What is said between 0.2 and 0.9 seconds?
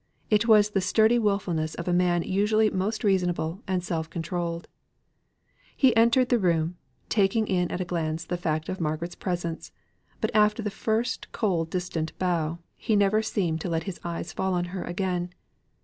It was the